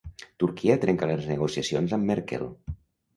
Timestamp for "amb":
1.99-2.09